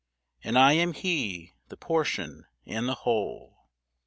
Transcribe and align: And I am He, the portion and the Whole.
And 0.43 0.57
I 0.57 0.73
am 0.73 0.93
He, 0.93 1.53
the 1.67 1.77
portion 1.77 2.45
and 2.65 2.89
the 2.89 2.95
Whole. 2.95 3.67